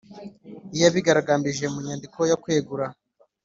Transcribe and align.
Iyo 0.75 0.85
abigaragarije 0.89 1.65
munyandiko 1.73 2.19
yo 2.29 2.37
kwegura 2.41 2.85